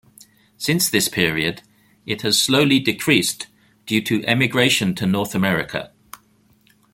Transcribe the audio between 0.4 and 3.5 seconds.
Since this period, it has slowly decreased